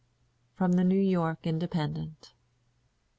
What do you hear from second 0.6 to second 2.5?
the New York Independent.